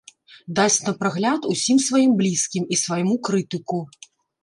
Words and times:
Дасць 0.59 0.77
на 0.87 0.93
прагляд 1.01 1.45
усім 1.53 1.77
сваім 1.89 2.17
блізкім 2.25 2.69
і 2.75 2.83
свайму 2.85 3.15
крытыку. 3.31 3.87